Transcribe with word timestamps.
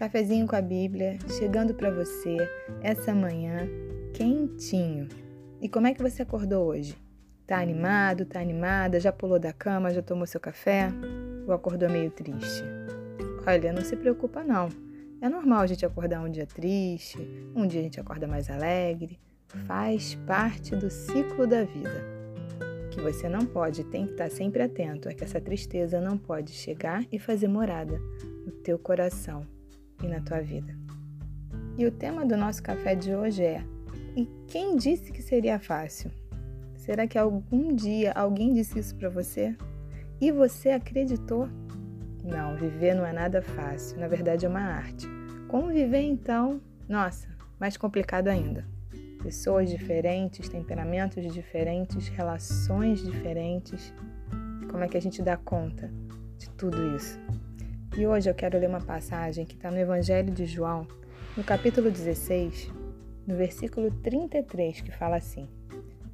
Cafezinho 0.00 0.46
com 0.46 0.56
a 0.56 0.62
Bíblia 0.62 1.18
chegando 1.38 1.74
para 1.74 1.90
você 1.90 2.38
essa 2.80 3.14
manhã 3.14 3.68
quentinho. 4.14 5.06
E 5.60 5.68
como 5.68 5.88
é 5.88 5.92
que 5.92 6.00
você 6.00 6.22
acordou 6.22 6.68
hoje? 6.68 6.96
Tá 7.46 7.60
animado, 7.60 8.24
tá 8.24 8.40
animada? 8.40 8.98
Já 8.98 9.12
pulou 9.12 9.38
da 9.38 9.52
cama, 9.52 9.92
já 9.92 10.00
tomou 10.00 10.26
seu 10.26 10.40
café? 10.40 10.88
Ou 11.46 11.52
acordou 11.52 11.90
meio 11.90 12.10
triste? 12.10 12.64
Olha, 13.46 13.74
não 13.74 13.82
se 13.82 13.94
preocupa 13.94 14.42
não. 14.42 14.70
É 15.20 15.28
normal 15.28 15.60
a 15.60 15.66
gente 15.66 15.84
acordar 15.84 16.22
um 16.22 16.30
dia 16.30 16.46
triste, 16.46 17.18
um 17.54 17.66
dia 17.66 17.80
a 17.80 17.84
gente 17.84 18.00
acorda 18.00 18.26
mais 18.26 18.48
alegre. 18.48 19.20
Faz 19.66 20.14
parte 20.26 20.74
do 20.74 20.88
ciclo 20.88 21.46
da 21.46 21.64
vida. 21.64 22.06
Que 22.90 23.02
você 23.02 23.28
não 23.28 23.44
pode, 23.44 23.84
tem 23.84 24.06
que 24.06 24.12
estar 24.12 24.30
sempre 24.30 24.62
atento 24.62 25.10
é 25.10 25.12
que 25.12 25.24
essa 25.24 25.42
tristeza 25.42 26.00
não 26.00 26.16
pode 26.16 26.52
chegar 26.52 27.04
e 27.12 27.18
fazer 27.18 27.48
morada 27.48 28.00
no 28.46 28.50
teu 28.50 28.78
coração 28.78 29.46
e 30.02 30.06
na 30.06 30.20
tua 30.20 30.40
vida. 30.40 30.74
E 31.78 31.86
o 31.86 31.90
tema 31.90 32.26
do 32.26 32.36
nosso 32.36 32.62
café 32.62 32.94
de 32.94 33.14
hoje 33.14 33.42
é: 33.42 33.64
E 34.16 34.26
quem 34.46 34.76
disse 34.76 35.12
que 35.12 35.22
seria 35.22 35.58
fácil? 35.58 36.10
Será 36.76 37.06
que 37.06 37.18
algum 37.18 37.74
dia 37.74 38.12
alguém 38.12 38.52
disse 38.52 38.78
isso 38.78 38.94
para 38.96 39.08
você? 39.08 39.56
E 40.20 40.30
você 40.30 40.70
acreditou? 40.70 41.48
Não, 42.22 42.56
viver 42.56 42.94
não 42.94 43.06
é 43.06 43.12
nada 43.12 43.40
fácil, 43.40 43.98
na 43.98 44.08
verdade 44.08 44.44
é 44.44 44.48
uma 44.48 44.60
arte. 44.60 45.06
Como 45.48 45.68
viver 45.68 46.02
então? 46.02 46.60
Nossa, 46.88 47.28
mais 47.58 47.76
complicado 47.76 48.28
ainda. 48.28 48.64
Pessoas 49.22 49.70
diferentes, 49.70 50.48
temperamentos 50.48 51.32
diferentes, 51.32 52.08
relações 52.08 53.02
diferentes. 53.02 53.92
Como 54.70 54.82
é 54.84 54.88
que 54.88 54.96
a 54.96 55.02
gente 55.02 55.22
dá 55.22 55.36
conta 55.36 55.90
de 56.38 56.48
tudo 56.50 56.96
isso? 56.96 57.18
E 57.96 58.06
hoje 58.06 58.30
eu 58.30 58.34
quero 58.34 58.56
ler 58.56 58.68
uma 58.68 58.80
passagem 58.80 59.44
que 59.44 59.54
está 59.54 59.68
no 59.68 59.76
Evangelho 59.76 60.32
de 60.32 60.46
João, 60.46 60.86
no 61.36 61.42
capítulo 61.42 61.90
16, 61.90 62.70
no 63.26 63.34
versículo 63.36 63.90
33, 63.90 64.80
que 64.80 64.92
fala 64.92 65.16
assim: 65.16 65.48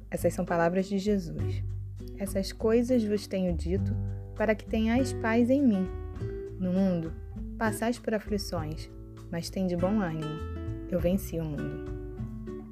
Essas 0.09 0.33
são 0.33 0.43
palavras 0.43 0.87
de 0.87 0.97
Jesus. 0.97 1.63
Essas 2.17 2.51
coisas 2.51 3.03
vos 3.03 3.27
tenho 3.27 3.53
dito 3.53 3.95
para 4.35 4.55
que 4.55 4.65
tenhais 4.65 5.13
paz 5.13 5.51
em 5.51 5.61
mim. 5.61 5.87
No 6.59 6.73
mundo, 6.73 7.13
passais 7.59 7.99
por 7.99 8.15
aflições, 8.15 8.89
mas 9.31 9.51
tem 9.51 9.67
de 9.67 9.77
bom 9.77 10.01
ânimo. 10.01 10.39
Eu 10.89 10.99
venci 10.99 11.39
o 11.39 11.45
mundo. 11.45 11.91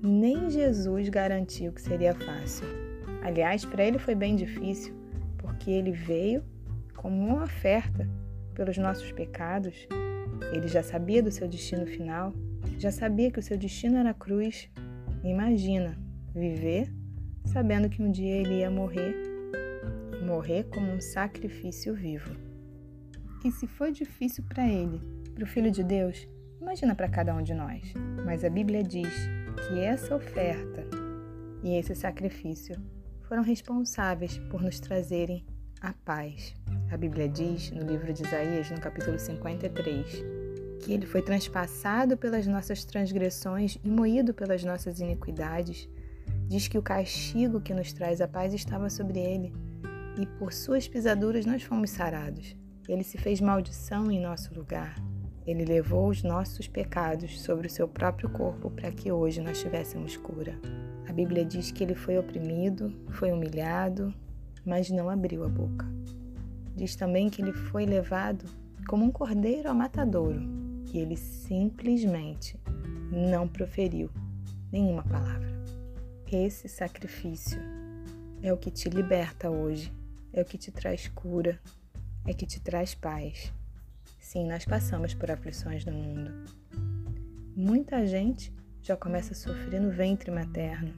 Nem 0.02 0.50
Jesus 0.50 1.10
garantiu 1.10 1.72
que 1.72 1.82
seria 1.82 2.16
fácil. 2.16 2.66
Aliás, 3.22 3.64
para 3.66 3.84
ele 3.84 4.00
foi 4.00 4.16
bem 4.16 4.36
difícil, 4.36 4.96
porque 5.38 5.70
ele 5.70 5.92
veio 5.92 6.44
como 6.96 7.16
uma 7.16 7.44
oferta 7.44 8.10
pelos 8.56 8.78
nossos 8.78 9.12
pecados, 9.12 9.88
ele 10.52 10.68
já 10.68 10.82
sabia 10.82 11.22
do 11.22 11.32
seu 11.32 11.48
destino 11.48 11.86
final, 11.86 12.34
já 12.80 12.92
sabia 12.92 13.30
que 13.30 13.40
o 13.40 13.44
seu 13.44 13.58
destino 13.58 13.98
era 13.98 14.10
a 14.10 14.14
cruz. 14.14 14.70
Imagina 15.24 15.98
viver 16.34 16.92
sabendo 17.46 17.90
que 17.90 18.02
um 18.02 18.12
dia 18.12 18.38
ele 18.38 18.60
ia 18.60 18.72
morrer, 18.72 19.16
morrer 20.26 20.64
como 20.66 20.92
um 20.92 21.00
sacrifício 21.00 21.94
vivo. 21.94 22.36
E 23.44 23.52
se 23.52 23.68
foi 23.68 23.92
difícil 23.92 24.44
para 24.50 24.68
ele, 24.68 25.00
para 25.34 25.44
o 25.44 25.48
Filho 25.48 25.70
de 25.70 25.84
Deus, 25.84 26.28
imagina 26.60 26.96
para 26.96 27.08
cada 27.08 27.36
um 27.36 27.44
de 27.44 27.54
nós. 27.54 27.94
Mas 28.26 28.44
a 28.44 28.50
Bíblia 28.50 28.82
diz 28.82 29.14
que 29.68 29.80
essa 29.80 30.16
oferta 30.16 30.84
e 31.64 31.78
esse 31.78 31.96
sacrifício 31.96 32.76
foram 33.24 33.44
responsáveis 33.44 34.38
por 34.50 34.62
nos 34.62 34.80
trazerem 34.80 35.46
a 35.82 35.94
paz. 35.94 36.54
A 36.92 36.98
Bíblia 36.98 37.28
diz, 37.28 37.72
no 37.72 37.84
livro 37.84 38.12
de 38.14 38.24
Isaías, 38.24 38.70
no 38.70 38.80
capítulo 38.80 39.20
53, 39.20 40.24
que 40.82 40.94
ele 40.94 41.06
foi 41.06 41.22
transpassado 41.22 42.16
pelas 42.18 42.48
nossas 42.48 42.86
transgressões 42.86 43.78
e 43.84 43.90
moído 43.90 44.34
pelas 44.34 44.64
nossas 44.64 45.00
iniquidades. 45.00 45.90
Diz 46.48 46.68
que 46.68 46.78
o 46.78 46.84
castigo 46.84 47.62
que 47.62 47.74
nos 47.74 47.92
traz 47.92 48.22
a 48.22 48.28
paz 48.28 48.54
estava 48.54 48.90
sobre 48.90 49.20
ele, 49.20 49.54
e 50.20 50.26
por 50.26 50.54
suas 50.54 50.88
pisaduras 50.88 51.46
nós 51.46 51.64
fomos 51.64 51.90
sarados. 51.90 52.56
Ele 52.88 53.04
se 53.04 53.18
fez 53.18 53.42
maldição 53.42 54.12
em 54.12 54.22
nosso 54.22 54.54
lugar. 54.54 54.96
Ele 55.46 55.66
levou 55.66 56.10
os 56.10 56.24
nossos 56.24 56.68
pecados 56.68 57.42
sobre 57.42 57.68
o 57.68 57.70
seu 57.70 57.88
próprio 57.88 58.30
corpo 58.30 58.70
para 58.70 58.92
que 58.92 59.12
hoje 59.12 59.42
nós 59.42 59.60
tivéssemos 59.60 60.18
cura. 60.18 60.58
A 61.08 61.14
Bíblia 61.14 61.46
diz 61.46 61.72
que 61.72 61.84
ele 61.84 61.96
foi 61.96 62.18
oprimido, 62.18 62.94
foi 63.10 63.32
humilhado, 63.32 64.14
mas 64.66 64.90
não 64.90 65.10
abriu 65.10 65.44
a 65.44 65.50
boca. 65.50 65.86
Diz 66.76 66.96
também 66.96 67.30
que 67.30 67.42
ele 67.42 67.54
foi 67.54 67.86
levado 67.86 68.46
como 68.88 69.06
um 69.06 69.12
cordeiro 69.12 69.70
ao 69.70 69.76
matadouro 69.76 70.42
e 70.94 71.00
ele 71.00 71.16
simplesmente 71.16 72.60
não 73.12 73.48
proferiu 73.48 74.10
nenhuma 74.72 75.04
palavra. 75.04 75.56
Esse 76.32 76.68
sacrifício 76.68 77.62
é 78.42 78.52
o 78.52 78.58
que 78.58 78.70
te 78.70 78.90
liberta 78.90 79.50
hoje, 79.50 79.94
é 80.34 80.42
o 80.42 80.46
que 80.46 80.58
te 80.58 80.72
traz 80.72 81.08
cura, 81.08 81.60
é 82.26 82.34
que 82.34 82.46
te 82.46 82.60
traz 82.60 82.94
paz. 82.94 83.54
Sim, 84.20 84.48
nós 84.48 84.66
passamos 84.66 85.14
por 85.14 85.32
aflições 85.32 85.86
no 85.86 85.94
mundo. 85.94 86.32
Muita 87.56 88.06
gente 88.06 88.52
já 88.82 88.98
começa 88.98 89.34
a 89.34 89.36
sofrer 89.36 89.80
no 89.80 89.92
ventre 89.92 90.30
materno, 90.30 90.94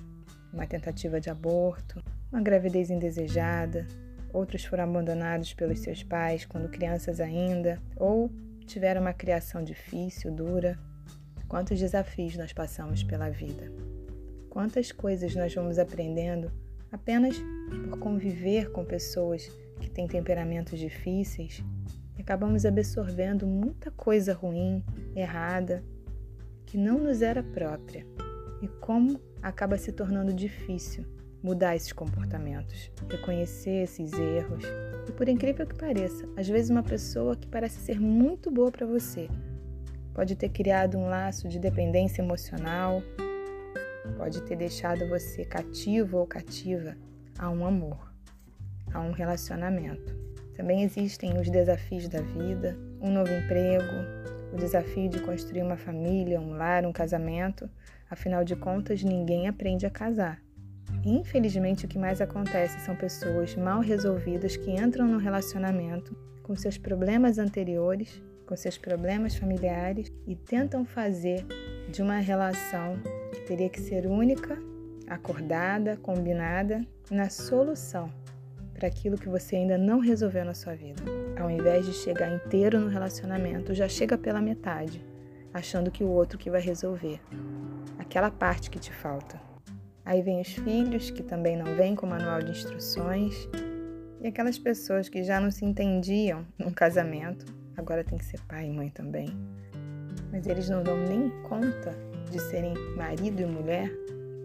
uma 0.52 0.66
tentativa 0.66 1.22
de 1.22 1.30
aborto, 1.30 2.04
uma 2.32 2.42
gravidez 2.42 2.90
indesejada, 2.90 3.88
outros 4.34 4.66
foram 4.66 4.84
abandonados 4.84 5.54
pelos 5.54 5.80
seus 5.80 6.04
pais 6.04 6.46
quando 6.46 6.70
crianças 6.70 7.20
ainda, 7.20 7.82
ou 7.96 8.30
tiveram 8.66 9.02
uma 9.02 9.14
criação 9.14 9.64
difícil, 9.64 10.32
dura. 10.32 10.78
Quantos 11.48 11.80
desafios 11.80 12.36
nós 12.36 12.52
passamos 12.52 13.04
pela 13.04 13.30
vida? 13.30 13.72
Quantas 14.50 14.92
coisas 14.92 15.34
nós 15.36 15.54
vamos 15.54 15.80
aprendendo 15.80 16.52
apenas 16.92 17.38
por 17.90 18.00
conviver 18.00 18.72
com 18.72 18.84
pessoas 18.84 19.50
que 19.80 19.90
têm 19.90 20.08
temperamentos 20.08 20.78
difíceis 20.78 21.64
e 22.18 22.22
acabamos 22.22 22.66
absorvendo 22.66 23.48
muita 23.48 23.92
coisa 23.92 24.34
ruim, 24.34 24.84
errada, 25.16 25.84
que 26.66 26.78
não 26.78 27.00
nos 27.00 27.22
era 27.22 27.42
própria. 27.42 28.06
E 28.62 28.68
como 28.68 29.22
acaba 29.42 29.78
se 29.78 29.92
tornando 29.94 30.34
difícil 30.34 31.06
mudar 31.42 31.76
esses 31.76 31.94
comportamentos, 31.94 32.92
reconhecer 33.10 33.84
esses 33.84 34.14
erros. 34.14 34.64
E 35.08 35.12
por 35.12 35.30
incrível 35.30 35.66
que 35.66 35.76
pareça, 35.76 36.28
às 36.36 36.48
vezes 36.48 36.70
uma 36.70 36.84
pessoa 36.84 37.36
que 37.36 37.48
parece 37.48 37.80
ser 37.80 38.00
muito 38.00 38.52
boa 38.52 38.72
para 38.72 38.86
você 38.86 39.28
pode 40.18 40.36
ter 40.36 40.50
criado 40.50 40.98
um 40.98 41.08
laço 41.08 41.48
de 41.48 41.60
dependência 41.60 42.24
emocional, 42.24 43.04
pode 44.18 44.42
ter 44.42 44.56
deixado 44.56 45.08
você 45.08 45.46
cativo 45.46 46.18
ou 46.18 46.26
cativa 46.26 46.98
a 47.38 47.52
um 47.52 47.64
amor, 47.64 48.12
a 48.92 49.00
um 49.00 49.12
relacionamento. 49.12 50.18
Também 50.56 50.82
existem 50.82 51.40
os 51.40 51.52
desafios 51.52 52.08
da 52.08 52.20
vida, 52.20 52.76
um 53.00 53.12
novo 53.12 53.32
emprego, 53.32 53.94
o 54.52 54.56
desafio 54.56 55.08
de 55.08 55.20
construir 55.20 55.62
uma 55.62 55.78
família, 55.78 56.42
um 56.42 56.54
lar, 56.54 56.84
um 56.84 56.92
casamento. 56.92 57.70
Afinal 58.10 58.44
de 58.44 58.56
contas, 58.56 59.04
ninguém 59.04 59.48
aprende 59.48 59.86
a 59.86 59.90
casar. 59.92 60.42
Infelizmente, 61.10 61.86
o 61.86 61.88
que 61.88 61.98
mais 61.98 62.20
acontece 62.20 62.82
são 62.82 62.94
pessoas 62.94 63.56
mal 63.56 63.80
resolvidas 63.80 64.58
que 64.58 64.72
entram 64.72 65.08
no 65.08 65.18
relacionamento 65.18 66.14
com 66.44 66.54
seus 66.54 66.78
problemas 66.78 67.38
anteriores, 67.38 68.22
com 68.46 68.58
seus 68.58 68.78
problemas 68.78 69.34
familiares 69.34 70.12
e 70.28 70.36
tentam 70.36 70.84
fazer 70.84 71.46
de 71.90 72.02
uma 72.02 72.18
relação 72.18 73.00
que 73.32 73.40
teria 73.48 73.70
que 73.70 73.80
ser 73.80 74.06
única, 74.06 74.58
acordada, 75.08 75.96
combinada, 75.96 76.86
na 77.10 77.30
solução 77.30 78.12
para 78.74 78.90
aquilo 78.90 79.18
que 79.18 79.30
você 79.30 79.56
ainda 79.56 79.78
não 79.78 80.00
resolveu 80.00 80.44
na 80.44 80.54
sua 80.54 80.76
vida. 80.76 81.02
Ao 81.40 81.50
invés 81.50 81.86
de 81.86 81.94
chegar 81.94 82.36
inteiro 82.36 82.82
no 82.82 82.90
relacionamento, 82.90 83.74
já 83.74 83.88
chega 83.88 84.18
pela 84.18 84.42
metade, 84.42 85.02
achando 85.54 85.90
que 85.90 86.04
o 86.04 86.10
outro 86.10 86.38
que 86.38 86.52
vai 86.52 86.60
resolver 86.60 87.22
aquela 87.98 88.30
parte 88.30 88.70
que 88.70 88.78
te 88.78 88.92
falta. 88.92 89.47
Aí 90.08 90.22
vem 90.22 90.40
os 90.40 90.54
filhos, 90.54 91.10
que 91.10 91.22
também 91.22 91.58
não 91.58 91.76
vêm 91.76 91.94
com 91.94 92.08
manual 92.08 92.42
de 92.42 92.52
instruções. 92.52 93.50
E 94.22 94.28
aquelas 94.28 94.58
pessoas 94.58 95.10
que 95.10 95.22
já 95.22 95.38
não 95.38 95.52
se 95.52 95.66
entendiam 95.66 96.48
num 96.58 96.72
casamento, 96.72 97.46
agora 97.76 98.06
tem 98.06 98.18
que 98.18 98.24
ser 98.24 98.40
pai 98.48 98.68
e 98.68 98.72
mãe 98.72 98.90
também. 98.90 99.28
Mas 100.32 100.48
eles 100.48 100.70
não 100.70 100.82
dão 100.82 100.96
nem 100.96 101.30
conta 101.44 101.94
de 102.32 102.40
serem 102.40 102.74
marido 102.96 103.42
e 103.42 103.46
mulher. 103.46 103.92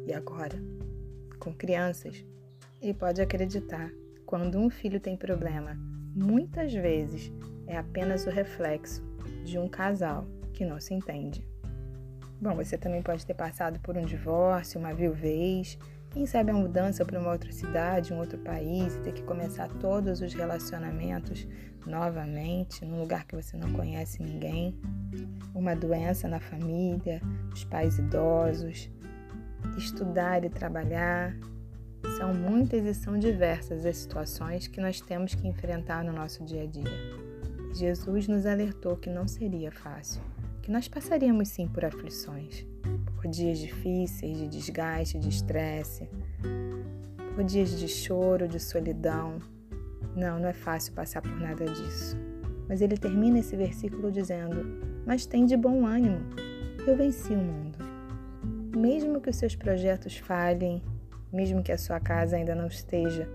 E 0.04 0.12
agora? 0.12 0.60
Com 1.38 1.54
crianças. 1.54 2.26
E 2.82 2.92
pode 2.92 3.22
acreditar, 3.22 3.88
quando 4.26 4.58
um 4.58 4.68
filho 4.68 4.98
tem 4.98 5.16
problema, 5.16 5.78
muitas 6.12 6.74
vezes 6.74 7.32
é 7.68 7.76
apenas 7.76 8.26
o 8.26 8.30
reflexo 8.30 9.00
de 9.44 9.60
um 9.60 9.68
casal 9.68 10.26
que 10.52 10.64
não 10.64 10.80
se 10.80 10.92
entende. 10.92 11.46
Bom, 12.42 12.56
você 12.56 12.76
também 12.76 13.00
pode 13.00 13.24
ter 13.24 13.34
passado 13.34 13.78
por 13.78 13.96
um 13.96 14.04
divórcio, 14.04 14.80
uma 14.80 14.92
viuvez, 14.92 15.78
Quem 16.10 16.26
sabe 16.26 16.50
a 16.50 16.54
mudança 16.54 17.04
para 17.04 17.20
uma 17.20 17.30
outra 17.30 17.52
cidade, 17.52 18.12
um 18.12 18.18
outro 18.18 18.36
país, 18.38 18.96
e 18.96 18.98
ter 18.98 19.12
que 19.12 19.22
começar 19.22 19.68
todos 19.68 20.20
os 20.20 20.34
relacionamentos 20.34 21.46
novamente, 21.86 22.84
num 22.84 22.98
lugar 22.98 23.24
que 23.26 23.36
você 23.36 23.56
não 23.56 23.72
conhece 23.72 24.20
ninguém, 24.20 24.76
uma 25.54 25.76
doença 25.76 26.26
na 26.26 26.40
família, 26.40 27.22
os 27.54 27.64
pais 27.64 27.98
idosos, 27.98 28.90
estudar 29.78 30.44
e 30.44 30.50
trabalhar. 30.50 31.34
São 32.18 32.34
muitas 32.34 32.84
e 32.84 32.92
são 32.92 33.16
diversas 33.16 33.86
as 33.86 33.98
situações 33.98 34.66
que 34.66 34.80
nós 34.80 35.00
temos 35.00 35.32
que 35.32 35.46
enfrentar 35.46 36.02
no 36.02 36.12
nosso 36.12 36.44
dia 36.44 36.64
a 36.64 36.66
dia. 36.66 36.92
Jesus 37.72 38.26
nos 38.26 38.46
alertou 38.46 38.96
que 38.96 39.08
não 39.08 39.28
seria 39.28 39.70
fácil, 39.70 40.20
que 40.62 40.70
nós 40.70 40.86
passaríamos 40.86 41.48
sim 41.48 41.66
por 41.66 41.84
aflições, 41.84 42.64
por 43.16 43.26
dias 43.26 43.58
difíceis, 43.58 44.38
de 44.38 44.48
desgaste, 44.48 45.18
de 45.18 45.28
estresse, 45.28 46.08
por 47.34 47.42
dias 47.42 47.78
de 47.78 47.88
choro, 47.88 48.46
de 48.46 48.60
solidão. 48.60 49.38
Não, 50.14 50.38
não 50.38 50.48
é 50.48 50.52
fácil 50.52 50.92
passar 50.92 51.20
por 51.20 51.38
nada 51.40 51.64
disso. 51.64 52.16
Mas 52.68 52.80
ele 52.80 52.96
termina 52.96 53.40
esse 53.40 53.56
versículo 53.56 54.12
dizendo: 54.12 54.64
Mas 55.04 55.26
tem 55.26 55.44
de 55.44 55.56
bom 55.56 55.84
ânimo, 55.84 56.20
eu 56.86 56.96
venci 56.96 57.32
o 57.32 57.38
mundo. 57.38 57.78
Mesmo 58.76 59.20
que 59.20 59.30
os 59.30 59.36
seus 59.36 59.56
projetos 59.56 60.16
falhem, 60.16 60.82
mesmo 61.32 61.62
que 61.62 61.72
a 61.72 61.78
sua 61.78 61.98
casa 61.98 62.36
ainda 62.36 62.54
não 62.54 62.68
esteja 62.68 63.28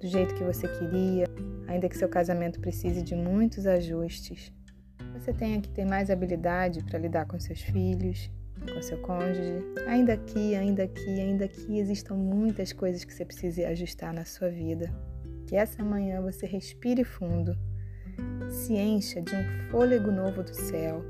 do 0.00 0.06
jeito 0.06 0.34
que 0.34 0.44
você 0.44 0.68
queria, 0.68 1.26
ainda 1.66 1.88
que 1.88 1.96
seu 1.96 2.08
casamento 2.08 2.60
precise 2.60 3.02
de 3.02 3.14
muitos 3.14 3.66
ajustes, 3.66 4.52
você 5.18 5.32
tenha 5.32 5.60
que 5.60 5.68
ter 5.68 5.84
mais 5.84 6.10
habilidade 6.10 6.82
para 6.84 6.98
lidar 6.98 7.26
com 7.26 7.38
seus 7.38 7.60
filhos, 7.60 8.30
com 8.72 8.80
seu 8.82 8.98
cônjuge. 8.98 9.62
Ainda 9.86 10.14
aqui, 10.14 10.54
ainda 10.54 10.84
aqui, 10.84 11.20
ainda 11.20 11.44
aqui 11.44 11.78
existam 11.78 12.14
muitas 12.14 12.72
coisas 12.72 13.04
que 13.04 13.12
você 13.12 13.24
precisa 13.24 13.68
ajustar 13.68 14.12
na 14.12 14.24
sua 14.24 14.48
vida. 14.48 14.92
Que 15.46 15.56
essa 15.56 15.82
manhã 15.82 16.20
você 16.20 16.46
respire 16.46 17.04
fundo, 17.04 17.56
se 18.50 18.74
encha 18.74 19.22
de 19.22 19.34
um 19.34 19.70
fôlego 19.70 20.10
novo 20.10 20.42
do 20.42 20.54
céu, 20.54 21.02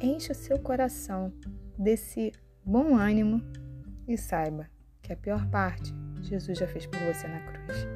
encha 0.00 0.32
o 0.32 0.36
seu 0.36 0.58
coração 0.58 1.32
desse 1.78 2.32
bom 2.64 2.96
ânimo 2.96 3.40
e 4.08 4.16
saiba 4.16 4.66
que 5.02 5.12
a 5.12 5.16
pior 5.16 5.48
parte 5.48 5.94
Jesus 6.22 6.58
já 6.58 6.66
fez 6.66 6.86
por 6.86 6.98
você 7.00 7.28
na 7.28 7.40
cruz. 7.40 7.86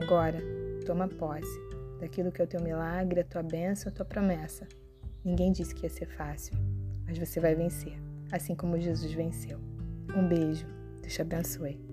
Agora, 0.00 0.38
toma 0.86 1.08
posse 1.08 1.60
daquilo 1.98 2.30
que 2.30 2.40
é 2.40 2.44
o 2.44 2.48
teu 2.48 2.60
milagre, 2.60 3.20
a 3.20 3.24
tua 3.24 3.42
bênção, 3.42 3.90
a 3.90 3.94
tua 3.94 4.04
promessa. 4.04 4.66
Ninguém 5.24 5.52
disse 5.52 5.74
que 5.74 5.84
ia 5.84 5.90
ser 5.90 6.06
fácil, 6.06 6.54
mas 7.06 7.18
você 7.18 7.40
vai 7.40 7.54
vencer 7.54 7.98
assim 8.32 8.54
como 8.54 8.78
Jesus 8.78 9.12
venceu. 9.12 9.58
Um 10.16 10.26
beijo, 10.26 10.66
Deus 11.00 11.14
te 11.14 11.22
abençoe. 11.22 11.89